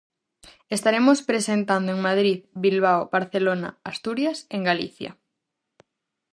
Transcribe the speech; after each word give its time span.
Estaremos 0.77 1.19
presentando 1.29 1.89
en 1.91 1.99
Madrid, 2.07 2.37
Bilbao, 2.63 3.01
Barcelona, 3.15 3.69
Asturias, 3.91 4.37
en 4.55 4.61
Galicia. 4.69 5.11